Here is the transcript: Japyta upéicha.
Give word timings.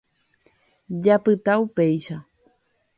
Japyta 1.03 1.53
upéicha. 1.65 2.17